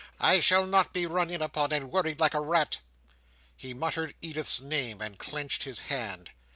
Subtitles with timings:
[0.19, 2.79] I shall not be run in upon and worried like a rat."
[3.55, 6.31] He muttered Edith's name, and clenched his hand.